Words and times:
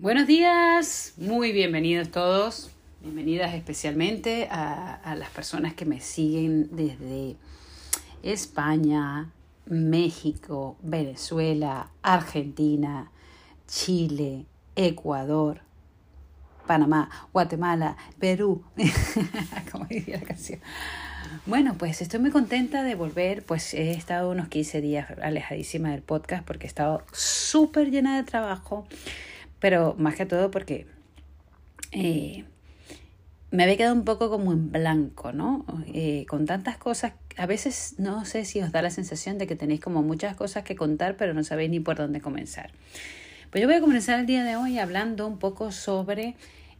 Buenos 0.00 0.26
días, 0.26 1.12
muy 1.18 1.52
bienvenidos 1.52 2.10
todos, 2.10 2.70
bienvenidas 3.02 3.52
especialmente 3.52 4.48
a, 4.50 5.14
las 5.14 5.28
personas 5.28 5.74
que 5.74 5.84
me 5.84 6.00
siguen 6.00 6.74
desde 6.74 7.36
España, 8.22 9.30
México, 9.66 10.78
Venezuela, 10.80 11.90
Argentina, 12.00 13.10
Chile, 13.66 14.46
Ecuador, 14.74 15.60
Panamá, 16.66 17.10
Guatemala, 17.34 17.98
Perú, 18.18 18.64
como 19.70 19.84
diría 19.84 20.16
la 20.16 20.24
canción. 20.24 20.60
Bueno, 21.44 21.74
pues 21.76 22.00
estoy 22.00 22.20
muy 22.20 22.30
contenta 22.30 22.84
de 22.84 22.94
volver, 22.94 23.44
pues 23.44 23.74
he 23.74 23.90
estado 23.90 24.30
unos 24.30 24.48
15 24.48 24.80
días 24.80 25.10
alejadísima 25.22 25.90
del 25.90 26.00
podcast 26.00 26.42
porque 26.46 26.64
he 26.64 26.68
estado 26.68 27.04
súper 27.12 27.90
llena 27.90 28.16
de 28.16 28.22
trabajo 28.24 28.86
pero 29.60 29.94
más 29.98 30.16
que 30.16 30.26
todo 30.26 30.50
porque 30.50 30.86
eh, 31.92 32.44
me 33.50 33.64
había 33.64 33.76
quedado 33.76 33.94
un 33.94 34.04
poco 34.04 34.30
como 34.30 34.52
en 34.52 34.70
blanco, 34.70 35.32
¿no? 35.32 35.64
Eh, 35.92 36.24
con 36.28 36.46
tantas 36.46 36.76
cosas, 36.76 37.14
a 37.36 37.46
veces 37.46 37.94
no 37.98 38.24
sé 38.24 38.44
si 38.44 38.60
os 38.60 38.70
da 38.70 38.80
la 38.80 38.90
sensación 38.90 39.38
de 39.38 39.46
que 39.46 39.56
tenéis 39.56 39.80
como 39.80 40.02
muchas 40.02 40.36
cosas 40.36 40.62
que 40.62 40.76
contar, 40.76 41.16
pero 41.16 41.34
no 41.34 41.42
sabéis 41.42 41.70
ni 41.70 41.80
por 41.80 41.96
dónde 41.96 42.20
comenzar. 42.20 42.70
Pues 43.50 43.60
yo 43.60 43.66
voy 43.66 43.76
a 43.76 43.80
comenzar 43.80 44.20
el 44.20 44.26
día 44.26 44.44
de 44.44 44.54
hoy 44.56 44.78
hablando 44.78 45.26
un 45.26 45.38
poco 45.38 45.72
sobre, 45.72 46.36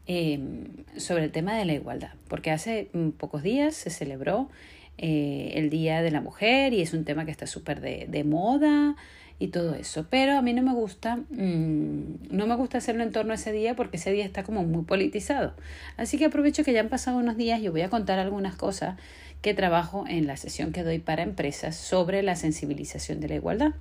em, 0.06 0.68
sobre 0.96 1.24
el 1.24 1.32
tema 1.32 1.56
de 1.56 1.64
la 1.64 1.72
igualdad, 1.72 2.12
porque 2.28 2.52
hace 2.52 2.88
mm, 2.92 3.10
pocos 3.10 3.42
días 3.42 3.74
se 3.74 3.90
celebró 3.90 4.48
eh, 4.96 5.52
el 5.54 5.70
Día 5.70 6.02
de 6.02 6.12
la 6.12 6.20
Mujer 6.20 6.72
y 6.72 6.82
es 6.82 6.92
un 6.92 7.04
tema 7.04 7.24
que 7.24 7.32
está 7.32 7.46
súper 7.48 7.80
de, 7.80 8.06
de 8.08 8.22
moda, 8.22 8.94
y 9.40 9.48
todo 9.48 9.74
eso. 9.74 10.06
Pero 10.08 10.38
a 10.38 10.42
mí 10.42 10.52
no 10.52 10.62
me 10.62 10.72
gusta, 10.72 11.16
mm, 11.16 12.28
no 12.30 12.46
me 12.46 12.54
gusta 12.54 12.78
hacerlo 12.78 13.02
en 13.02 13.10
torno 13.10 13.32
a 13.32 13.36
ese 13.36 13.50
día 13.50 13.74
porque 13.74 13.96
ese 13.96 14.12
día 14.12 14.24
está 14.24 14.44
como 14.44 14.62
muy 14.62 14.84
politizado. 14.84 15.54
Así 15.96 16.18
que 16.18 16.26
aprovecho 16.26 16.62
que 16.62 16.72
ya 16.72 16.80
han 16.80 16.90
pasado 16.90 17.18
unos 17.18 17.36
días 17.36 17.60
y 17.60 17.68
voy 17.68 17.80
a 17.80 17.88
contar 17.88 18.18
algunas 18.20 18.54
cosas 18.54 18.96
que 19.40 19.54
trabajo 19.54 20.04
en 20.06 20.26
la 20.26 20.36
sesión 20.36 20.72
que 20.72 20.84
doy 20.84 20.98
para 20.98 21.22
empresas 21.22 21.74
sobre 21.74 22.22
la 22.22 22.36
sensibilización 22.36 23.18
de 23.20 23.28
la 23.28 23.34
igualdad. 23.36 23.72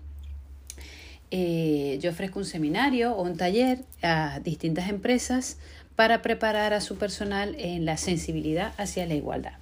Eh, 1.29 1.99
yo 2.01 2.09
ofrezco 2.09 2.39
un 2.39 2.45
seminario 2.45 3.13
o 3.13 3.21
un 3.21 3.35
taller 3.35 3.79
a 4.01 4.39
distintas 4.39 4.89
empresas 4.89 5.57
para 5.97 6.21
preparar 6.21 6.73
a 6.73 6.79
su 6.79 6.97
personal 6.97 7.55
en 7.59 7.83
la 7.83 7.97
sensibilidad 7.97 8.73
hacia 8.77 9.05
la 9.05 9.15
igualdad. 9.15 9.53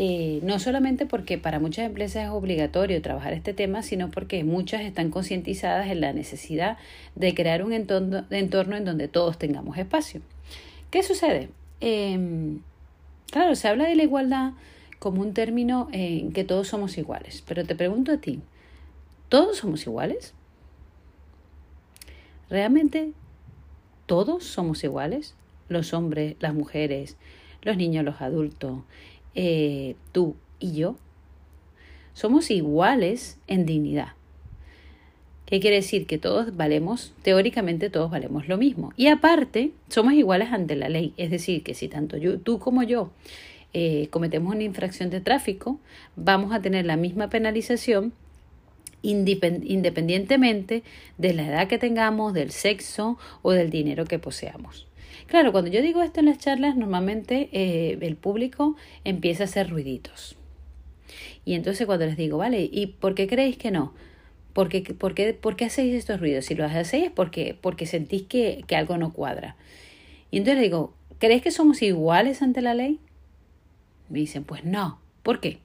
Eh, 0.00 0.38
no 0.44 0.60
solamente 0.60 1.06
porque 1.06 1.38
para 1.38 1.58
muchas 1.58 1.84
empresas 1.84 2.26
es 2.26 2.30
obligatorio 2.30 3.02
trabajar 3.02 3.32
este 3.32 3.52
tema, 3.52 3.82
sino 3.82 4.12
porque 4.12 4.44
muchas 4.44 4.82
están 4.82 5.10
concientizadas 5.10 5.88
en 5.88 6.00
la 6.00 6.12
necesidad 6.12 6.78
de 7.16 7.34
crear 7.34 7.64
un 7.64 7.72
entorno, 7.72 8.24
en 8.30 8.84
donde 8.84 9.08
todos 9.08 9.38
tengamos 9.38 9.76
espacio. 9.76 10.20
¿Qué 10.92 11.02
sucede? 11.02 11.48
Em, 11.80 12.60
claro, 13.32 13.56
se 13.56 13.66
habla 13.66 13.88
de 13.88 13.96
la 13.96 14.04
igualdad 14.04 14.52
como 15.00 15.20
un 15.20 15.34
término 15.34 15.88
en 15.90 16.32
que 16.32 16.44
todos 16.44 16.68
somos 16.68 16.96
iguales, 16.96 17.42
pero 17.44 17.64
te 17.64 17.74
pregunto 17.74 18.12
a 18.12 18.18
ti, 18.18 18.40
¿todos 19.28 19.56
somos 19.58 19.84
iguales? 19.84 20.32
¿Realmente 22.48 23.14
todos 24.06 24.44
somos 24.44 24.84
iguales? 24.84 25.34
Los 25.68 25.92
hombres, 25.92 26.36
las 26.38 26.54
mujeres, 26.54 27.16
los 27.62 27.76
niños, 27.76 28.04
los 28.04 28.20
adultos, 28.20 28.82
eh, 29.34 29.94
tú 30.12 30.36
y 30.58 30.72
yo, 30.72 30.96
somos 32.14 32.50
iguales 32.50 33.38
en 33.46 33.66
dignidad. 33.66 34.12
¿Qué 35.46 35.60
quiere 35.60 35.76
decir? 35.76 36.06
Que 36.06 36.18
todos 36.18 36.56
valemos, 36.56 37.14
teóricamente 37.22 37.88
todos 37.88 38.10
valemos 38.10 38.48
lo 38.48 38.58
mismo. 38.58 38.92
Y 38.96 39.06
aparte, 39.06 39.70
somos 39.88 40.12
iguales 40.14 40.52
ante 40.52 40.76
la 40.76 40.88
ley. 40.88 41.14
Es 41.16 41.30
decir, 41.30 41.62
que 41.62 41.74
si 41.74 41.88
tanto 41.88 42.16
yo, 42.16 42.38
tú 42.38 42.58
como 42.58 42.82
yo 42.82 43.10
eh, 43.72 44.08
cometemos 44.10 44.54
una 44.54 44.64
infracción 44.64 45.10
de 45.10 45.20
tráfico, 45.20 45.78
vamos 46.16 46.52
a 46.52 46.60
tener 46.60 46.84
la 46.84 46.96
misma 46.96 47.30
penalización 47.30 48.12
independientemente 49.02 50.82
de 51.18 51.32
la 51.32 51.46
edad 51.46 51.68
que 51.68 51.78
tengamos, 51.78 52.34
del 52.34 52.50
sexo 52.50 53.16
o 53.42 53.52
del 53.52 53.70
dinero 53.70 54.06
que 54.06 54.18
poseamos. 54.18 54.87
Claro, 55.28 55.52
cuando 55.52 55.70
yo 55.70 55.82
digo 55.82 56.02
esto 56.02 56.20
en 56.20 56.26
las 56.26 56.38
charlas, 56.38 56.74
normalmente 56.74 57.50
eh, 57.52 57.98
el 58.00 58.16
público 58.16 58.76
empieza 59.04 59.42
a 59.42 59.46
hacer 59.46 59.68
ruiditos. 59.68 60.36
Y 61.44 61.52
entonces 61.52 61.86
cuando 61.86 62.06
les 62.06 62.16
digo, 62.16 62.38
vale, 62.38 62.66
¿y 62.72 62.86
por 62.86 63.14
qué 63.14 63.26
creéis 63.26 63.58
que 63.58 63.70
no? 63.70 63.92
¿Por 64.54 64.70
qué, 64.70 64.80
por 64.94 65.14
qué, 65.14 65.34
por 65.34 65.54
qué 65.54 65.66
hacéis 65.66 65.94
estos 65.94 66.18
ruidos? 66.18 66.46
Si 66.46 66.54
lo 66.54 66.64
hacéis 66.64 67.04
es 67.04 67.10
porque, 67.10 67.56
porque 67.60 67.84
sentís 67.84 68.22
que, 68.22 68.64
que 68.66 68.74
algo 68.74 68.96
no 68.96 69.12
cuadra. 69.12 69.56
Y 70.30 70.38
entonces 70.38 70.62
les 70.62 70.70
digo, 70.70 70.94
¿creéis 71.18 71.42
que 71.42 71.50
somos 71.50 71.82
iguales 71.82 72.40
ante 72.40 72.62
la 72.62 72.72
ley? 72.72 72.98
Me 74.08 74.20
dicen, 74.20 74.44
pues 74.44 74.64
no. 74.64 74.98
¿Por 75.22 75.40
qué? 75.40 75.58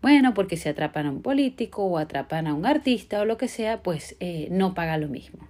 Bueno, 0.00 0.32
porque 0.32 0.56
si 0.56 0.68
atrapan 0.68 1.06
a 1.06 1.10
un 1.10 1.22
político 1.22 1.84
o 1.84 1.98
atrapan 1.98 2.46
a 2.46 2.54
un 2.54 2.66
artista 2.66 3.20
o 3.20 3.24
lo 3.24 3.36
que 3.36 3.48
sea, 3.48 3.82
pues 3.82 4.14
eh, 4.20 4.46
no 4.52 4.74
paga 4.74 4.96
lo 4.96 5.08
mismo. 5.08 5.48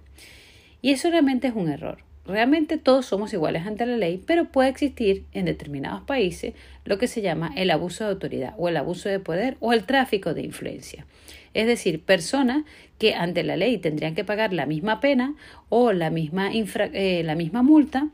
Y 0.81 0.89
eso 0.89 1.11
realmente 1.11 1.47
es 1.47 1.55
un 1.55 1.69
error. 1.69 1.99
Realmente 2.25 2.77
todos 2.77 3.05
somos 3.05 3.33
iguales 3.33 3.67
ante 3.67 3.85
la 3.85 3.97
ley, 3.97 4.21
pero 4.25 4.45
puede 4.45 4.69
existir 4.69 5.25
en 5.33 5.45
determinados 5.45 6.01
países 6.01 6.55
lo 6.83 6.97
que 6.97 7.07
se 7.07 7.21
llama 7.21 7.53
el 7.55 7.69
abuso 7.69 8.03
de 8.03 8.11
autoridad 8.11 8.55
o 8.57 8.67
el 8.67 8.77
abuso 8.77 9.09
de 9.09 9.19
poder 9.19 9.57
o 9.59 9.73
el 9.73 9.83
tráfico 9.83 10.33
de 10.33 10.41
influencia. 10.41 11.05
Es 11.53 11.67
decir, 11.67 12.01
personas 12.01 12.65
que 12.97 13.13
ante 13.13 13.43
la 13.43 13.57
ley 13.57 13.77
tendrían 13.77 14.15
que 14.15 14.23
pagar 14.23 14.53
la 14.53 14.65
misma 14.65 14.99
pena 14.99 15.35
o 15.69 15.93
la 15.93 16.09
misma, 16.09 16.49
eh, 16.51 17.21
la 17.23 17.35
misma 17.35 17.61
multa, 17.61 18.09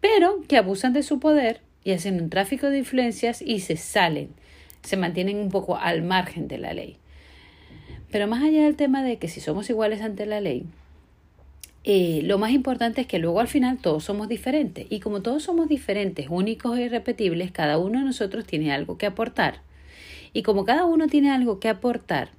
pero 0.00 0.42
que 0.46 0.56
abusan 0.56 0.92
de 0.92 1.02
su 1.02 1.18
poder 1.18 1.60
y 1.82 1.90
hacen 1.92 2.22
un 2.22 2.30
tráfico 2.30 2.68
de 2.68 2.78
influencias 2.78 3.42
y 3.42 3.58
se 3.60 3.76
salen, 3.76 4.28
se 4.82 4.96
mantienen 4.96 5.36
un 5.36 5.50
poco 5.50 5.76
al 5.76 6.02
margen 6.02 6.46
de 6.46 6.58
la 6.58 6.72
ley. 6.72 6.96
Pero 8.10 8.26
más 8.28 8.42
allá 8.42 8.64
del 8.64 8.76
tema 8.76 9.02
de 9.02 9.18
que 9.18 9.28
si 9.28 9.40
somos 9.40 9.68
iguales 9.68 10.00
ante 10.00 10.26
la 10.26 10.40
ley, 10.40 10.64
eh, 11.84 12.20
lo 12.24 12.38
más 12.38 12.50
importante 12.50 13.02
es 13.02 13.06
que 13.06 13.18
luego 13.18 13.40
al 13.40 13.48
final 13.48 13.78
todos 13.78 14.04
somos 14.04 14.28
diferentes 14.28 14.86
y 14.90 15.00
como 15.00 15.22
todos 15.22 15.44
somos 15.44 15.68
diferentes, 15.68 16.26
únicos 16.28 16.76
e 16.76 16.82
irrepetibles, 16.82 17.52
cada 17.52 17.78
uno 17.78 18.00
de 18.00 18.04
nosotros 18.04 18.44
tiene 18.44 18.72
algo 18.72 18.98
que 18.98 19.06
aportar. 19.06 19.60
Y 20.32 20.42
como 20.42 20.64
cada 20.64 20.84
uno 20.84 21.06
tiene 21.06 21.30
algo 21.30 21.60
que 21.60 21.68
aportar, 21.68 22.30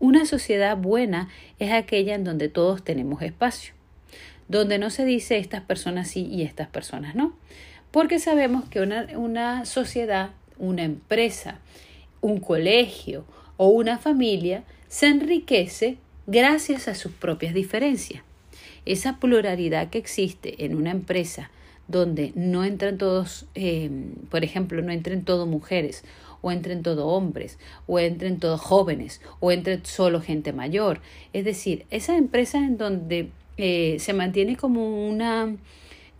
una 0.00 0.24
sociedad 0.24 0.76
buena 0.76 1.28
es 1.58 1.72
aquella 1.72 2.14
en 2.14 2.24
donde 2.24 2.48
todos 2.48 2.82
tenemos 2.82 3.22
espacio, 3.22 3.74
donde 4.48 4.78
no 4.78 4.90
se 4.90 5.04
dice 5.04 5.38
estas 5.38 5.60
personas 5.60 6.08
sí 6.08 6.26
y 6.26 6.42
estas 6.42 6.68
personas 6.68 7.14
no, 7.14 7.34
porque 7.90 8.18
sabemos 8.18 8.68
que 8.68 8.80
una, 8.80 9.06
una 9.16 9.64
sociedad, 9.66 10.30
una 10.58 10.84
empresa, 10.84 11.58
un 12.22 12.40
colegio 12.40 13.24
o 13.56 13.68
una 13.68 13.98
familia 13.98 14.64
se 14.88 15.08
enriquece 15.08 15.98
gracias 16.30 16.86
a 16.86 16.94
sus 16.94 17.10
propias 17.10 17.54
diferencias. 17.54 18.22
Esa 18.86 19.18
pluralidad 19.18 19.90
que 19.90 19.98
existe 19.98 20.64
en 20.64 20.76
una 20.76 20.92
empresa 20.92 21.50
donde 21.88 22.30
no 22.36 22.64
entran 22.64 22.98
todos, 22.98 23.46
em, 23.56 24.12
por 24.30 24.44
ejemplo, 24.44 24.80
no 24.80 24.92
entren 24.92 25.24
todos 25.24 25.48
mujeres, 25.48 26.04
o 26.40 26.52
entren 26.52 26.84
todos 26.84 27.04
hombres, 27.04 27.58
o 27.88 27.98
entren 27.98 28.38
todos 28.38 28.60
jóvenes, 28.60 29.20
o 29.40 29.50
entren 29.50 29.84
solo 29.84 30.20
gente 30.20 30.52
mayor. 30.52 31.00
Es 31.32 31.44
decir, 31.44 31.84
esa 31.90 32.16
empresa 32.16 32.58
en 32.58 32.78
donde 32.78 33.30
eh, 33.56 33.96
se 33.98 34.12
mantiene 34.12 34.56
como 34.56 35.08
una, 35.08 35.56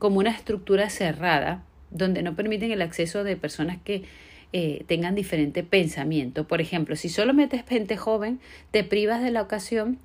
como 0.01 0.19
una 0.19 0.31
estructura 0.31 0.91
cerrada, 0.91 1.63
donde 1.93 2.23
no 2.23 2.35
permiten 2.35 2.73
el 2.73 2.83
acceso 2.83 3.23
de 3.23 3.37
personas 3.37 3.79
que 3.85 4.03
eh, 4.53 4.85
tengan 4.87 5.15
diferente 5.15 5.63
pensamiento. 5.63 6.47
Por 6.47 6.61
ejemplo, 6.61 6.97
si 6.97 7.09
solo 7.09 7.33
metes 7.35 7.65
gente 7.65 7.97
joven, 7.97 8.41
te 8.71 8.83
privas 8.83 9.23
de 9.23 9.31
la 9.31 9.43
ocasión 9.43 9.99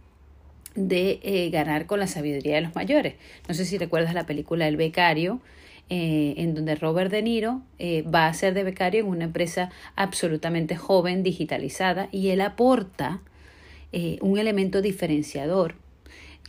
de 0.75 1.19
eh, 1.24 1.50
ganar 1.50 1.88
con 1.88 2.00
la 2.00 2.07
sabiduría 2.07 2.56
de 2.56 2.62
los 2.62 2.75
mayores. 2.75 3.15
No 3.47 3.56
sé 3.56 3.65
si 3.65 3.77
recuerdas 3.77 4.13
la 4.13 4.25
película 4.25 4.68
El 4.68 4.77
becario, 4.77 5.42
eh, 5.89 6.36
en 6.38 6.53
donde 6.53 6.75
Robert 6.75 7.12
De 7.12 7.21
Niro 7.21 7.62
va 8.13 8.27
a 8.27 8.33
ser 8.33 8.53
de 8.53 8.63
becario 8.63 9.01
en 9.01 9.07
una 9.07 9.24
empresa 9.24 9.71
absolutamente 9.95 10.75
joven, 10.75 11.24
digitalizada, 11.24 12.09
y 12.12 12.30
él 12.30 12.41
aporta 12.41 13.21
un 14.19 14.38
elemento 14.38 14.81
diferenciador 14.81 15.75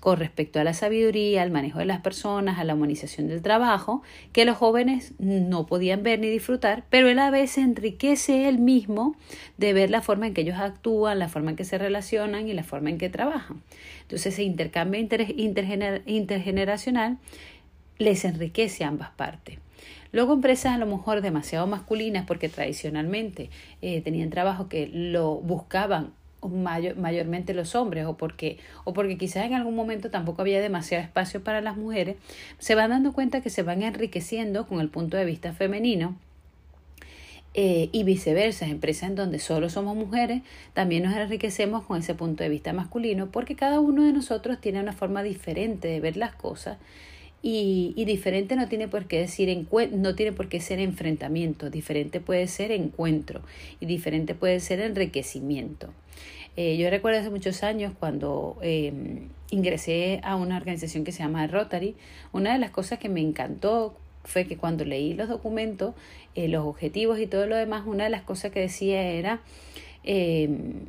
con 0.06 0.20
respecto 0.20 0.60
a 0.60 0.62
la 0.62 0.72
sabiduría, 0.72 1.42
al 1.42 1.50
manejo 1.50 1.80
de 1.80 1.84
las 1.84 2.00
personas, 2.00 2.60
a 2.60 2.64
la 2.64 2.74
humanización 2.74 3.26
del 3.26 3.42
trabajo, 3.42 4.04
que 4.32 4.44
los 4.44 4.56
jóvenes 4.56 5.14
no 5.18 5.66
podían 5.66 6.04
ver 6.04 6.20
ni 6.20 6.28
disfrutar, 6.28 6.84
pero 6.90 7.08
él 7.08 7.18
a 7.18 7.32
veces 7.32 7.64
enriquece 7.64 8.48
él 8.48 8.60
mismo 8.60 9.16
de 9.58 9.72
ver 9.72 9.90
la 9.90 10.02
forma 10.02 10.28
en 10.28 10.32
que 10.32 10.42
ellos 10.42 10.60
actúan, 10.60 11.18
la 11.18 11.28
forma 11.28 11.50
en 11.50 11.56
que 11.56 11.64
se 11.64 11.76
relacionan 11.76 12.46
y 12.46 12.52
la 12.52 12.62
forma 12.62 12.90
en 12.90 12.98
que 12.98 13.08
trabajan. 13.08 13.62
Entonces 14.02 14.34
ese 14.34 14.44
intercambio 14.44 15.00
intergeneracional 16.06 17.18
les 17.98 18.24
enriquece 18.24 18.84
a 18.84 18.88
ambas 18.90 19.10
partes. 19.10 19.58
Luego 20.12 20.34
empresas 20.34 20.72
a 20.72 20.78
lo 20.78 20.86
mejor 20.86 21.20
demasiado 21.20 21.66
masculinas 21.66 22.26
porque 22.26 22.48
tradicionalmente 22.48 23.50
eh, 23.82 24.02
tenían 24.02 24.30
trabajo 24.30 24.68
que 24.68 24.86
lo 24.86 25.34
buscaban 25.34 26.12
mayormente 26.48 27.54
los 27.54 27.74
hombres 27.74 28.06
o 28.06 28.16
porque, 28.16 28.58
o 28.84 28.92
porque 28.92 29.18
quizás 29.18 29.44
en 29.44 29.54
algún 29.54 29.74
momento 29.74 30.10
tampoco 30.10 30.42
había 30.42 30.60
demasiado 30.60 31.02
espacio 31.04 31.42
para 31.42 31.60
las 31.60 31.76
mujeres, 31.76 32.16
se 32.58 32.74
van 32.74 32.90
dando 32.90 33.12
cuenta 33.12 33.40
que 33.40 33.50
se 33.50 33.62
van 33.62 33.82
enriqueciendo 33.82 34.66
con 34.66 34.80
el 34.80 34.88
punto 34.88 35.16
de 35.16 35.24
vista 35.24 35.52
femenino 35.52 36.16
eh, 37.58 37.88
y 37.90 38.04
viceversa, 38.04 38.66
empresas 38.66 39.08
en 39.08 39.14
donde 39.14 39.38
solo 39.38 39.70
somos 39.70 39.96
mujeres, 39.96 40.42
también 40.74 41.04
nos 41.04 41.16
enriquecemos 41.16 41.84
con 41.84 41.98
ese 41.98 42.14
punto 42.14 42.42
de 42.42 42.50
vista 42.50 42.74
masculino, 42.74 43.30
porque 43.30 43.56
cada 43.56 43.80
uno 43.80 44.04
de 44.04 44.12
nosotros 44.12 44.60
tiene 44.60 44.80
una 44.80 44.92
forma 44.92 45.22
diferente 45.22 45.88
de 45.88 46.00
ver 46.00 46.18
las 46.18 46.34
cosas 46.34 46.76
y, 47.42 47.92
y, 47.96 48.04
diferente 48.06 48.56
no 48.56 48.68
tiene 48.68 48.88
por 48.88 49.06
qué 49.06 49.18
decir 49.18 49.66
no 49.92 50.14
tiene 50.14 50.32
por 50.32 50.48
qué 50.48 50.60
ser 50.60 50.80
enfrentamiento, 50.80 51.70
diferente 51.70 52.20
puede 52.20 52.48
ser 52.48 52.72
encuentro 52.72 53.42
y 53.80 53.86
diferente 53.86 54.34
puede 54.34 54.58
ser 54.60 54.80
enriquecimiento. 54.80 55.92
Eh, 56.56 56.78
yo 56.78 56.88
recuerdo 56.88 57.20
hace 57.20 57.30
muchos 57.30 57.62
años 57.62 57.92
cuando 57.98 58.56
em, 58.62 59.28
ingresé 59.50 60.20
a 60.22 60.36
una 60.36 60.56
organización 60.56 61.04
que 61.04 61.12
se 61.12 61.22
llama 61.22 61.46
Rotary, 61.46 61.94
una 62.32 62.54
de 62.54 62.58
las 62.58 62.70
cosas 62.70 62.98
que 62.98 63.10
me 63.10 63.20
encantó 63.20 63.94
fue 64.24 64.46
que 64.46 64.56
cuando 64.56 64.84
leí 64.84 65.12
los 65.12 65.28
documentos, 65.28 65.94
eh, 66.34 66.48
los 66.48 66.64
objetivos 66.66 67.20
y 67.20 67.26
todo 67.26 67.46
lo 67.46 67.56
demás, 67.56 67.84
una 67.86 68.04
de 68.04 68.10
las 68.10 68.22
cosas 68.22 68.52
que 68.52 68.60
decía 68.60 69.02
era 69.02 69.40
em, 70.04 70.86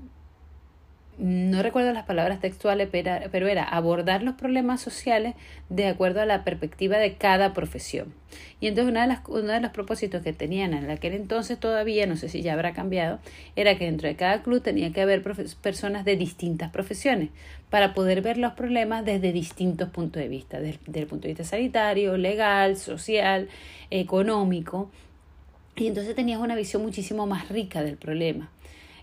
no 1.18 1.64
recuerdo 1.64 1.94
las 1.94 2.06
palabras 2.06 2.40
textuales, 2.40 2.90
pero 2.92 3.48
era 3.48 3.64
abordar 3.64 4.22
los 4.22 4.36
problemas 4.36 4.82
sociales 4.82 5.34
de 5.70 5.88
acuerdo 5.88 6.22
a 6.22 6.26
la 6.26 6.44
perspectiva 6.44 6.98
de 7.00 7.16
cada 7.16 7.54
profesión. 7.54 8.14
Y 8.60 8.68
entonces 8.68 8.92
una 8.92 9.02
de 9.02 9.08
las, 9.08 9.22
uno 9.28 9.52
de 9.52 9.60
los 9.60 9.72
propósitos 9.72 10.22
que 10.22 10.34
tenían 10.34 10.74
en 10.76 10.90
aquel 10.92 11.14
entonces 11.14 11.60
todavía, 11.60 12.06
no 12.06 12.18
sé 12.18 12.30
si 12.30 12.44
ya 12.44 12.54
habrá 12.54 12.74
cambiado, 12.74 13.20
era 13.56 13.78
que 13.78 13.86
dentro 13.86 14.08
de 14.08 14.16
cada 14.16 14.44
club 14.44 14.62
tenía 14.62 14.94
que 14.94 15.02
haber 15.02 15.24
personas 15.62 16.06
de 16.06 16.18
distintas 16.18 16.72
profesiones 16.72 17.30
para 17.72 17.96
poder 17.96 18.22
ver 18.22 18.38
los 18.38 18.54
problemas 18.54 19.04
desde 19.04 19.32
distintos 19.32 19.90
puntos 19.90 20.22
de 20.22 20.30
vista, 20.30 20.60
desde, 20.60 20.80
desde 20.86 21.02
el 21.02 21.08
punto 21.08 21.24
de 21.24 21.30
vista 21.30 21.44
sanitario, 21.44 22.16
legal, 22.18 22.78
social, 22.78 23.50
económico. 23.90 24.92
Y 25.76 25.88
entonces 25.88 26.16
tenías 26.16 26.40
una 26.40 26.56
visión 26.56 26.84
muchísimo 26.84 27.26
más 27.26 27.50
rica 27.50 27.84
del 27.84 27.98
problema. 27.98 28.50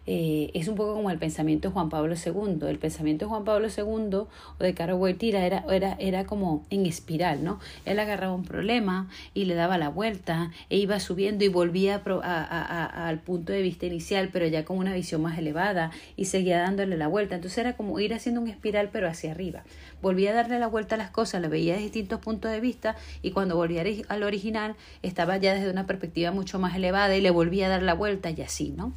Eh, 0.06 0.50
es 0.52 0.68
un 0.68 0.74
poco 0.74 0.94
como 0.94 1.10
el 1.10 1.18
pensamiento 1.18 1.68
de 1.68 1.72
Juan 1.74 1.88
Pablo 1.88 2.14
II. 2.14 2.58
El 2.68 2.78
pensamiento 2.78 3.24
de 3.24 3.28
Juan 3.30 3.44
Pablo 3.44 3.68
II 3.68 4.14
o 4.14 4.28
de 4.58 4.74
Caro 4.74 4.96
Wojtyla 4.96 5.46
era, 5.46 5.64
era, 5.70 5.96
era 5.98 6.24
como 6.24 6.64
en 6.70 6.86
espiral, 6.86 7.42
¿no? 7.42 7.58
Él 7.84 7.98
agarraba 7.98 8.34
un 8.34 8.44
problema 8.44 9.08
y 9.32 9.46
le 9.46 9.54
daba 9.54 9.78
la 9.78 9.88
vuelta 9.88 10.50
e 10.68 10.76
iba 10.76 11.00
subiendo 11.00 11.44
y 11.44 11.48
volvía 11.48 12.02
a, 12.04 13.08
al 13.08 13.20
punto 13.20 13.52
de 13.52 13.62
vista 13.62 13.86
inicial, 13.86 14.28
pero 14.32 14.46
ya 14.46 14.64
con 14.64 14.78
una 14.78 14.94
visión 14.94 15.22
más 15.22 15.38
elevada 15.38 15.90
y 16.16 16.26
seguía 16.26 16.58
dándole 16.58 16.96
la 16.96 17.08
vuelta. 17.08 17.36
Entonces 17.36 17.58
era 17.58 17.76
como 17.76 17.98
ir 18.00 18.12
haciendo 18.12 18.40
un 18.40 18.48
espiral, 18.48 18.90
pero 18.92 19.08
hacia 19.08 19.30
arriba. 19.30 19.64
Volvía 20.02 20.32
a 20.32 20.34
darle 20.34 20.58
la 20.58 20.66
vuelta 20.66 20.96
a 20.96 20.98
las 20.98 21.10
cosas, 21.10 21.40
lo 21.40 21.48
veía 21.48 21.72
desde 21.74 21.84
distintos 21.84 22.20
puntos 22.20 22.50
de 22.50 22.60
vista 22.60 22.96
y 23.22 23.30
cuando 23.30 23.56
volvía 23.56 23.84
al 24.08 24.22
original 24.22 24.76
estaba 25.02 25.38
ya 25.38 25.54
desde 25.54 25.70
una 25.70 25.86
perspectiva 25.86 26.30
mucho 26.30 26.58
más 26.58 26.76
elevada 26.76 27.16
y 27.16 27.20
le 27.22 27.30
volvía 27.30 27.66
a 27.66 27.68
dar 27.70 27.82
la 27.82 27.94
vuelta 27.94 28.30
y 28.30 28.42
así, 28.42 28.70
¿no? 28.76 28.92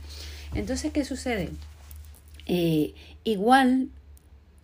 Entonces, 0.55 0.91
¿qué 0.91 1.03
sucede? 1.05 1.49
Eh, 2.45 2.93
igual, 3.23 3.89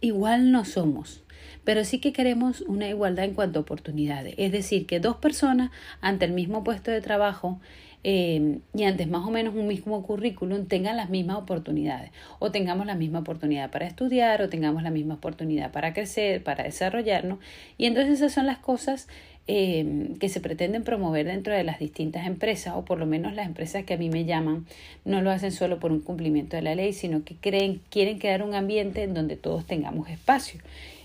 igual 0.02 0.52
no 0.52 0.66
somos, 0.66 1.24
pero 1.64 1.84
sí 1.84 2.00
que 2.00 2.14
queremos 2.14 2.62
una 2.62 2.88
igualdad 2.88 3.26
en 3.26 3.34
cuanto 3.34 3.60
a 3.60 3.62
oportunidades. 3.62 4.36
Es 4.38 4.52
decir, 4.52 4.86
que 4.86 5.00
dos 5.00 5.18
personas 5.18 5.72
ante 6.02 6.26
el 6.26 6.32
mismo 6.32 6.64
puesto 6.64 6.92
de 6.92 7.02
trabajo 7.02 7.60
eh, 8.06 8.60
y 8.74 8.84
antes 8.84 9.08
más 9.08 9.26
o 9.26 9.32
menos 9.32 9.56
un 9.56 9.66
mismo 9.66 10.04
currículum 10.04 10.66
tengan 10.66 10.98
las 10.98 11.10
mismas 11.10 11.38
oportunidades 11.38 12.12
o 12.40 12.52
tengamos 12.52 12.86
la 12.86 12.96
misma 12.96 13.20
oportunidad 13.20 13.72
para 13.72 13.88
estudiar 13.88 14.42
o 14.42 14.50
tengamos 14.50 14.84
la 14.84 14.92
misma 14.92 15.14
oportunidad 15.16 15.72
para 15.72 15.94
crecer, 15.94 16.44
para 16.44 16.66
desarrollarnos. 16.66 17.40
Y 17.78 17.86
entonces 17.86 18.16
esas 18.16 18.34
son 18.34 18.46
las 18.46 18.58
cosas 18.58 19.08
eh, 19.46 20.16
que 20.20 20.30
se 20.30 20.40
pretenden 20.40 20.84
promover 20.84 21.26
dentro 21.26 21.54
de 21.54 21.64
las 21.64 21.80
distintas 21.80 22.26
empresas, 22.26 22.76
o 22.78 22.86
por 22.86 22.98
lo 22.98 23.06
menos 23.06 23.34
las 23.34 23.46
empresas 23.46 23.84
que 23.84 23.96
a 23.96 23.98
mí 23.98 24.10
me 24.10 24.24
llaman, 24.24 24.66
no 25.04 25.22
lo 25.22 25.32
hacen 25.32 25.52
solo 25.52 25.80
por 25.80 25.92
un 25.92 26.00
cumplimiento 26.00 26.56
de 26.56 26.62
la 26.62 26.76
ley, 26.76 26.94
sino 26.94 27.24
que 27.26 27.36
creen, 27.36 27.82
quieren 27.90 28.20
crear 28.20 28.42
un 28.42 28.54
ambiente 28.54 29.04
en 29.04 29.14
donde 29.14 29.36
todos 29.36 29.66
tengamos 29.66 30.10
espacio, 30.10 30.62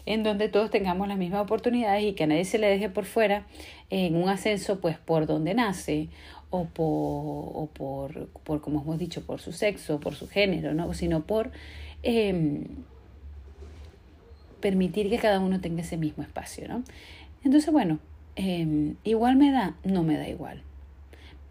en 0.06 0.22
donde 0.22 0.48
todos 0.48 0.70
tengamos 0.70 1.08
las 1.08 1.18
mismas 1.18 1.42
oportunidades 1.42 2.04
y 2.04 2.12
que 2.12 2.24
a 2.24 2.26
nadie 2.28 2.44
se 2.44 2.58
le 2.58 2.68
deje 2.68 2.88
por 2.88 3.06
fuera 3.06 3.44
en 3.90 4.14
un 4.14 4.28
ascenso, 4.28 4.80
pues 4.80 4.98
por 4.98 5.26
donde 5.26 5.54
nace 5.54 6.08
o 6.50 6.64
por, 6.64 6.86
o 6.86 7.68
por, 7.72 8.28
por 8.44 8.60
como 8.60 8.80
hemos 8.82 8.98
dicho, 8.98 9.26
por 9.26 9.40
su 9.40 9.52
sexo, 9.52 9.98
por 10.00 10.14
su 10.14 10.28
género, 10.28 10.74
¿no? 10.74 10.94
sino 10.94 11.24
por 11.24 11.50
em, 12.02 12.64
permitir 14.60 15.10
que 15.10 15.18
cada 15.18 15.40
uno 15.40 15.60
tenga 15.60 15.82
ese 15.82 15.96
mismo 15.96 16.22
espacio. 16.22 16.68
¿no? 16.68 16.84
Entonces, 17.44 17.72
bueno, 17.72 17.98
Em, 18.40 18.94
igual 19.02 19.34
me 19.34 19.50
da, 19.50 19.74
no 19.82 20.04
me 20.04 20.16
da 20.16 20.28
igual. 20.28 20.62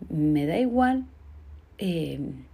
Me 0.07 0.45
da 0.45 0.57
igual 0.57 1.03
em, 1.79 2.45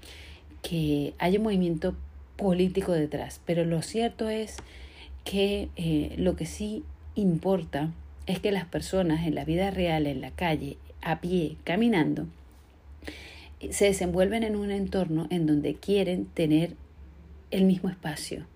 que 0.64 1.14
haya 1.20 1.38
un 1.38 1.44
movimiento 1.44 1.96
político 2.36 2.94
detrás, 2.94 3.42
pero 3.46 3.64
lo 3.64 3.84
cierto 3.84 4.30
es 4.30 4.58
que 5.24 5.70
eh, 5.76 6.16
lo 6.18 6.36
que 6.36 6.48
sí 6.48 6.84
importa 7.14 7.92
es 8.26 8.40
que 8.40 8.52
las 8.52 8.66
personas 8.66 9.28
en 9.28 9.36
la 9.36 9.46
vida 9.46 9.70
real, 9.70 10.08
en 10.08 10.20
la 10.20 10.32
calle, 10.32 10.78
a 11.04 11.22
pie, 11.22 11.58
caminando, 11.64 12.26
se 13.70 13.86
desenvuelven 13.86 14.42
en 14.42 14.56
un 14.56 14.72
entorno 14.72 15.28
en 15.30 15.46
donde 15.46 15.76
quieren 15.76 16.26
tener 16.26 16.76
el 17.52 17.66
mismo 17.66 17.88
espacio 17.88 18.48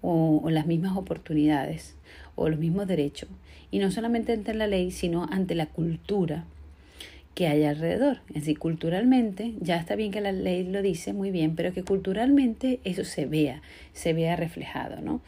o 0.00 0.48
las 0.50 0.66
mismas 0.66 0.96
oportunidades 0.96 1.96
o 2.36 2.48
los 2.48 2.58
mismos 2.58 2.86
derechos 2.86 3.28
y 3.70 3.78
no 3.78 3.90
solamente 3.90 4.32
ante 4.32 4.54
la 4.54 4.66
ley, 4.66 4.90
sino 4.90 5.24
ante 5.30 5.54
la 5.54 5.66
cultura 5.66 6.44
que 7.34 7.46
hay 7.46 7.64
alrededor. 7.64 8.20
Es 8.30 8.42
decir, 8.42 8.58
culturalmente, 8.58 9.54
ya 9.60 9.76
está 9.76 9.94
bien 9.94 10.10
que 10.10 10.20
la 10.20 10.32
ley 10.32 10.64
lo 10.64 10.82
dice 10.82 11.12
muy 11.12 11.30
bien, 11.30 11.54
pero 11.54 11.72
que 11.72 11.84
culturalmente 11.84 12.80
eso 12.84 13.04
se 13.04 13.26
vea, 13.26 13.62
se 13.92 14.12
vea 14.12 14.36
reflejado, 14.36 15.00
¿no? 15.00 15.20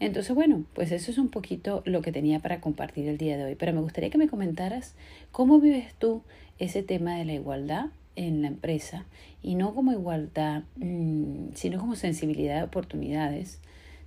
Entonces, 0.00 0.34
bueno, 0.34 0.64
pues 0.74 0.90
eso 0.90 1.12
es 1.12 1.18
un 1.18 1.28
poquito 1.28 1.82
lo 1.84 2.02
que 2.02 2.10
tenía 2.10 2.40
para 2.40 2.60
compartir 2.60 3.06
el 3.06 3.18
día 3.18 3.36
de 3.36 3.44
hoy. 3.44 3.54
Pero 3.54 3.72
me 3.72 3.80
gustaría 3.80 4.10
que 4.10 4.18
me 4.18 4.26
comentaras 4.26 4.96
cómo 5.30 5.60
vives 5.60 5.94
tú 5.98 6.22
ese 6.58 6.82
tema 6.82 7.16
de 7.16 7.24
la 7.24 7.34
igualdad 7.34 7.86
en 8.16 8.42
la 8.42 8.48
empresa 8.48 9.04
y 9.42 9.54
no 9.54 9.74
como 9.74 9.92
igualdad, 9.92 10.64
mm, 10.76 11.54
sino 11.54 11.78
como 11.78 11.94
sensibilidad 11.94 12.56
de 12.56 12.64
oportunidades, 12.64 13.60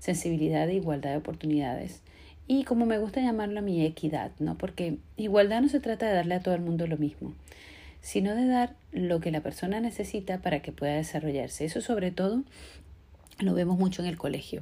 sensibilidad 0.05 0.67
de 0.67 0.75
igualdad 0.75 1.11
de 1.11 1.17
oportunidades 1.17 2.01
y 2.47 2.63
como 2.63 2.85
me 2.85 2.99
gusta 2.99 3.21
llamarlo 3.21 3.63
mi 3.63 3.83
equidad, 3.83 4.31
¿no? 4.37 4.55
Porque 4.55 4.99
igualdad 5.17 5.61
no 5.61 5.67
se 5.67 5.79
trata 5.79 6.05
de 6.05 6.13
darle 6.13 6.35
a 6.35 6.41
todo 6.41 6.53
el 6.53 6.61
mundo 6.61 6.85
lo 6.85 6.97
mismo, 6.97 7.33
sino 8.01 8.35
de 8.35 8.45
dar 8.45 8.75
lo 8.91 9.19
que 9.19 9.31
la 9.31 9.41
persona 9.41 9.79
necesita 9.79 10.37
para 10.41 10.61
que 10.61 10.71
pueda 10.71 10.93
desarrollarse. 10.93 11.65
Eso 11.65 11.81
sobre 11.81 12.11
todo 12.11 12.43
lo 13.39 13.55
vemos 13.55 13.79
mucho 13.79 14.03
en 14.03 14.07
el 14.07 14.17
colegio. 14.17 14.61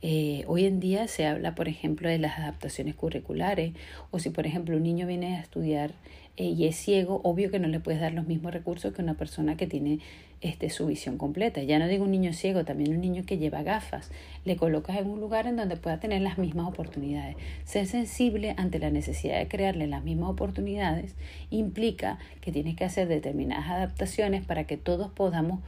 Eh, 0.00 0.44
hoy 0.46 0.64
en 0.64 0.78
día 0.78 1.08
se 1.08 1.26
habla, 1.26 1.54
por 1.54 1.68
ejemplo, 1.68 2.08
de 2.08 2.18
las 2.18 2.38
adaptaciones 2.38 2.94
curriculares 2.94 3.72
o 4.10 4.18
si, 4.20 4.30
por 4.30 4.46
ejemplo, 4.46 4.76
un 4.76 4.84
niño 4.84 5.06
viene 5.06 5.36
a 5.36 5.40
estudiar 5.40 5.92
eh, 6.36 6.44
y 6.44 6.66
es 6.66 6.76
ciego, 6.76 7.20
obvio 7.24 7.50
que 7.50 7.58
no 7.58 7.66
le 7.66 7.80
puedes 7.80 8.00
dar 8.00 8.12
los 8.12 8.28
mismos 8.28 8.52
recursos 8.52 8.94
que 8.94 9.02
una 9.02 9.14
persona 9.14 9.56
que 9.56 9.66
tiene 9.66 9.98
este, 10.40 10.70
su 10.70 10.86
visión 10.86 11.18
completa. 11.18 11.64
Ya 11.64 11.80
no 11.80 11.88
digo 11.88 12.04
un 12.04 12.12
niño 12.12 12.32
ciego, 12.32 12.64
también 12.64 12.94
un 12.94 13.00
niño 13.00 13.24
que 13.26 13.38
lleva 13.38 13.64
gafas. 13.64 14.12
Le 14.44 14.56
colocas 14.56 14.98
en 14.98 15.10
un 15.10 15.18
lugar 15.18 15.48
en 15.48 15.56
donde 15.56 15.76
pueda 15.76 15.98
tener 15.98 16.22
las 16.22 16.38
mismas 16.38 16.68
oportunidades. 16.68 17.36
Ser 17.64 17.88
sensible 17.88 18.54
ante 18.56 18.78
la 18.78 18.90
necesidad 18.90 19.38
de 19.38 19.48
crearle 19.48 19.88
las 19.88 20.04
mismas 20.04 20.30
oportunidades 20.30 21.16
implica 21.50 22.20
que 22.40 22.52
tienes 22.52 22.76
que 22.76 22.84
hacer 22.84 23.08
determinadas 23.08 23.68
adaptaciones 23.68 24.44
para 24.46 24.62
que 24.62 24.76
todos 24.76 25.10
podamos 25.10 25.58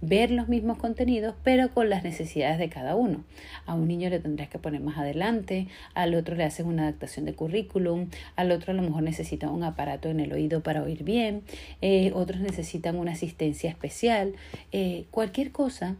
ver 0.00 0.30
los 0.30 0.48
mismos 0.48 0.78
contenidos, 0.78 1.34
pero 1.42 1.72
con 1.72 1.88
las 1.88 2.04
necesidades 2.04 2.58
de 2.58 2.68
cada 2.68 2.94
uno. 2.96 3.24
A 3.64 3.74
un 3.74 3.88
niño 3.88 4.10
le 4.10 4.18
tendrás 4.18 4.48
que 4.48 4.58
poner 4.58 4.80
más 4.80 4.98
adelante, 4.98 5.68
al 5.94 6.14
otro 6.14 6.36
le 6.36 6.44
haces 6.44 6.66
una 6.66 6.82
adaptación 6.82 7.24
de 7.24 7.34
currículum, 7.34 8.08
al 8.36 8.52
otro 8.52 8.72
a 8.72 8.76
lo 8.76 8.82
mejor 8.82 9.02
necesita 9.02 9.50
un 9.50 9.64
aparato 9.64 10.08
en 10.08 10.20
el 10.20 10.32
oído 10.32 10.62
para 10.62 10.82
oír 10.82 11.02
bien, 11.02 11.42
eh, 11.80 12.12
otros 12.14 12.40
necesitan 12.40 12.96
una 12.96 13.12
asistencia 13.12 13.70
especial, 13.70 14.34
eh, 14.72 15.04
cualquier 15.10 15.52
cosa 15.52 15.96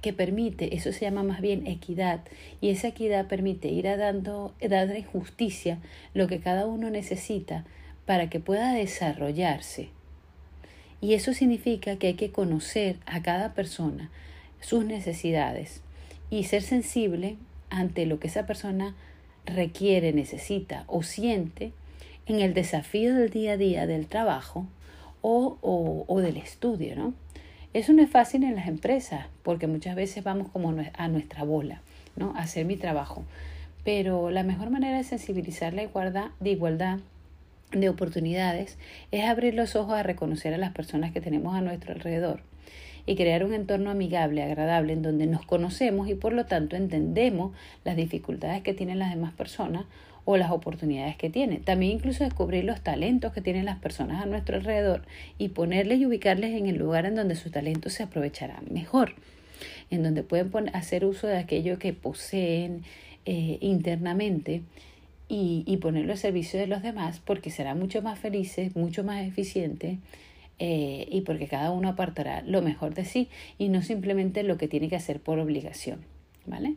que 0.00 0.12
permite, 0.12 0.74
eso 0.74 0.92
se 0.92 1.04
llama 1.04 1.22
más 1.22 1.40
bien 1.40 1.66
equidad, 1.66 2.20
y 2.60 2.70
esa 2.70 2.88
equidad 2.88 3.28
permite 3.28 3.68
ir 3.68 3.86
a 3.86 3.96
dando, 3.96 4.54
darle 4.60 5.04
justicia 5.04 5.78
lo 6.12 6.26
que 6.26 6.40
cada 6.40 6.66
uno 6.66 6.90
necesita 6.90 7.64
para 8.04 8.28
que 8.28 8.40
pueda 8.40 8.72
desarrollarse. 8.72 9.90
Y 11.02 11.14
eso 11.14 11.34
significa 11.34 11.96
que 11.96 12.06
hay 12.06 12.14
que 12.14 12.30
conocer 12.30 12.96
a 13.06 13.20
cada 13.22 13.52
persona, 13.54 14.08
sus 14.60 14.84
necesidades, 14.84 15.82
y 16.30 16.44
ser 16.44 16.62
sensible 16.62 17.36
ante 17.68 18.06
lo 18.06 18.20
que 18.20 18.28
esa 18.28 18.46
persona 18.46 18.94
requiere, 19.44 20.12
necesita 20.12 20.84
o 20.86 21.02
siente 21.02 21.72
en 22.26 22.38
el 22.38 22.54
desafío 22.54 23.14
del 23.14 23.30
día 23.30 23.52
a 23.52 23.56
día 23.56 23.86
del 23.88 24.06
trabajo 24.06 24.66
o, 25.22 25.58
o, 26.06 26.20
del 26.20 26.36
estudio, 26.36 26.94
¿no? 26.94 27.14
Eso 27.74 27.92
no 27.92 28.02
es 28.02 28.10
fácil 28.10 28.44
en 28.44 28.54
las 28.54 28.68
empresas 28.68 29.26
porque 29.42 29.66
muchas 29.66 29.96
veces 29.96 30.22
vamos 30.22 30.48
como 30.52 30.72
a 30.94 31.08
nuestra 31.08 31.42
bola, 31.42 31.82
¿no? 32.14 32.32
Hacer 32.36 32.64
mi 32.64 32.76
trabajo. 32.76 33.24
Pero 33.82 34.30
la 34.30 34.44
mejor 34.44 34.70
manera 34.70 34.98
de 34.98 35.04
sensibilizar 35.04 35.74
la 35.74 35.82
igualdad, 35.82 36.26
de 36.38 36.50
igualdad 36.50 37.00
de 37.72 37.88
oportunidades 37.88 38.78
es 39.10 39.24
abrir 39.24 39.54
los 39.54 39.76
ojos 39.76 39.94
a 39.94 40.02
reconocer 40.02 40.54
a 40.54 40.58
las 40.58 40.72
personas 40.72 41.12
que 41.12 41.20
tenemos 41.20 41.54
a 41.54 41.60
nuestro 41.60 41.92
alrededor 41.92 42.42
y 43.06 43.16
crear 43.16 43.44
un 43.44 43.52
entorno 43.52 43.90
amigable, 43.90 44.42
agradable, 44.42 44.92
en 44.92 45.02
donde 45.02 45.26
nos 45.26 45.44
conocemos 45.44 46.08
y 46.08 46.14
por 46.14 46.32
lo 46.32 46.46
tanto 46.46 46.76
entendemos 46.76 47.52
las 47.84 47.96
dificultades 47.96 48.62
que 48.62 48.74
tienen 48.74 48.98
las 48.98 49.10
demás 49.10 49.32
personas 49.32 49.86
o 50.24 50.36
las 50.36 50.52
oportunidades 50.52 51.16
que 51.16 51.30
tienen. 51.30 51.64
También 51.64 51.92
incluso 51.92 52.22
descubrir 52.22 52.64
los 52.64 52.80
talentos 52.80 53.32
que 53.32 53.40
tienen 53.40 53.64
las 53.64 53.78
personas 53.78 54.22
a 54.22 54.26
nuestro 54.26 54.56
alrededor 54.56 55.02
y 55.36 55.48
ponerles 55.48 55.98
y 55.98 56.06
ubicarles 56.06 56.52
en 56.52 56.66
el 56.66 56.76
lugar 56.76 57.06
en 57.06 57.16
donde 57.16 57.34
sus 57.34 57.50
talentos 57.50 57.94
se 57.94 58.04
aprovecharán 58.04 58.66
mejor, 58.70 59.14
en 59.90 60.04
donde 60.04 60.22
pueden 60.22 60.70
hacer 60.74 61.04
uso 61.04 61.26
de 61.26 61.38
aquello 61.38 61.78
que 61.78 61.92
poseen 61.92 62.84
eh, 63.24 63.58
internamente 63.60 64.62
y, 65.34 65.78
ponerlo 65.78 66.12
al 66.12 66.18
servicio 66.18 66.60
de 66.60 66.66
los 66.66 66.82
demás 66.82 67.22
porque 67.24 67.50
serán 67.50 67.78
mucho 67.78 68.02
más 68.02 68.18
felices, 68.18 68.76
mucho 68.76 69.02
más 69.02 69.26
eficientes 69.26 69.98
eh, 70.58 71.08
y 71.10 71.22
porque 71.22 71.48
cada 71.48 71.70
uno 71.70 71.88
apartará 71.88 72.42
lo 72.42 72.60
mejor 72.60 72.92
de 72.92 73.06
sí 73.06 73.30
y 73.56 73.70
no 73.70 73.80
simplemente 73.80 74.42
lo 74.42 74.58
que 74.58 74.68
tiene 74.68 74.90
que 74.90 74.96
hacer 74.96 75.20
por 75.20 75.38
obligación. 75.38 76.00
¿Vale? 76.44 76.74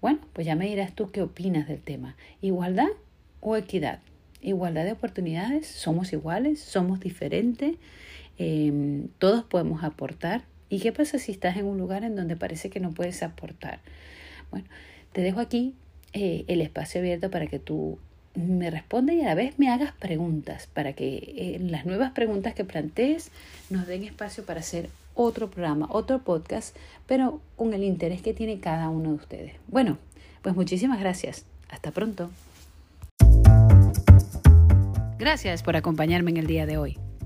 Bueno, 0.00 0.20
pues 0.32 0.46
ya 0.46 0.54
me 0.54 0.66
dirás 0.66 0.94
tú 0.94 1.10
qué 1.10 1.20
opinas 1.20 1.68
del 1.68 1.82
tema. 1.82 2.16
¿Igualdad 2.40 2.88
o 3.40 3.56
equidad? 3.56 3.98
Igualdad 4.40 4.84
de 4.84 4.92
oportunidades, 4.92 5.66
somos 5.66 6.14
iguales, 6.14 6.60
somos 6.60 7.00
diferentes, 7.00 7.76
em, 8.38 9.08
todos 9.18 9.44
podemos 9.44 9.84
aportar. 9.84 10.44
¿Y 10.70 10.80
qué 10.80 10.92
pasa 10.92 11.18
si 11.18 11.32
estás 11.32 11.58
en 11.58 11.66
un 11.66 11.76
lugar 11.76 12.04
en 12.04 12.16
donde 12.16 12.36
parece 12.36 12.70
que 12.70 12.80
no 12.80 12.92
puedes 12.92 13.22
aportar? 13.22 13.80
Bueno, 14.50 14.66
te 15.12 15.20
dejo 15.20 15.40
aquí 15.40 15.74
eh, 16.12 16.44
el 16.48 16.60
espacio 16.60 17.00
abierto 17.00 17.30
para 17.30 17.46
que 17.46 17.58
tú 17.58 17.98
me 18.34 18.70
responda 18.70 19.12
y 19.12 19.20
a 19.20 19.24
la 19.24 19.34
vez 19.34 19.58
me 19.58 19.68
hagas 19.68 19.92
preguntas 19.92 20.68
para 20.72 20.92
que 20.92 21.54
en 21.56 21.72
las 21.72 21.86
nuevas 21.86 22.12
preguntas 22.12 22.54
que 22.54 22.64
plantees 22.64 23.30
nos 23.68 23.86
den 23.86 24.04
espacio 24.04 24.44
para 24.44 24.60
hacer 24.60 24.90
otro 25.14 25.50
programa, 25.50 25.88
otro 25.90 26.20
podcast, 26.20 26.76
pero 27.06 27.40
con 27.56 27.74
el 27.74 27.82
interés 27.82 28.22
que 28.22 28.34
tiene 28.34 28.60
cada 28.60 28.88
uno 28.88 29.10
de 29.10 29.16
ustedes. 29.16 29.52
Bueno, 29.66 29.98
pues 30.42 30.54
muchísimas 30.54 31.00
gracias. 31.00 31.44
Hasta 31.68 31.90
pronto. 31.90 32.30
Gracias 35.18 35.62
por 35.62 35.76
acompañarme 35.76 36.30
en 36.30 36.36
el 36.36 36.46
día 36.46 36.64
de 36.64 36.78
hoy. 36.78 36.98